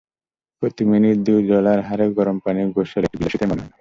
প্রতি 0.61 0.83
মিনিট 0.91 1.17
দুই 1.27 1.39
ডলার 1.51 1.79
হারে 1.87 2.05
গরম 2.17 2.37
পানির 2.43 2.67
গোসল 2.75 3.01
একটু 3.03 3.17
বিলাসিতাই 3.19 3.49
মনে 3.49 3.55
হলো। 3.55 3.69